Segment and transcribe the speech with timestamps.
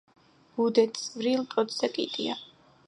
[0.55, 2.41] ბუდე წვრილ ტოტზე კიდია.